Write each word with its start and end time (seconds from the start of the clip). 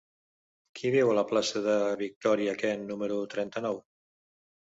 Qui 0.77 0.91
viu 0.93 1.09
a 1.11 1.17
la 1.17 1.23
plaça 1.31 1.61
de 1.67 1.75
Victòria 2.01 2.57
Kent 2.63 2.83
número 2.93 3.19
trenta-nou? 3.35 3.77